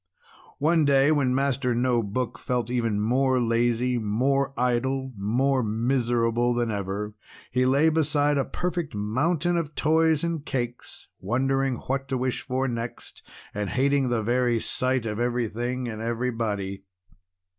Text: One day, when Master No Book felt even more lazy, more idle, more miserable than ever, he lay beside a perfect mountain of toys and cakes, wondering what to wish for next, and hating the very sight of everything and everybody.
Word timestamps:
One 0.57 0.83
day, 0.83 1.11
when 1.11 1.35
Master 1.35 1.75
No 1.75 2.01
Book 2.01 2.39
felt 2.39 2.71
even 2.71 2.99
more 2.99 3.39
lazy, 3.39 3.99
more 3.99 4.51
idle, 4.57 5.13
more 5.15 5.61
miserable 5.61 6.55
than 6.55 6.71
ever, 6.71 7.13
he 7.51 7.67
lay 7.67 7.87
beside 7.89 8.35
a 8.39 8.43
perfect 8.43 8.95
mountain 8.95 9.57
of 9.57 9.75
toys 9.75 10.23
and 10.23 10.43
cakes, 10.43 11.07
wondering 11.19 11.75
what 11.75 12.07
to 12.07 12.17
wish 12.17 12.41
for 12.41 12.67
next, 12.67 13.21
and 13.53 13.69
hating 13.69 14.09
the 14.09 14.23
very 14.23 14.59
sight 14.59 15.05
of 15.05 15.19
everything 15.19 15.87
and 15.87 16.01
everybody. 16.01 16.81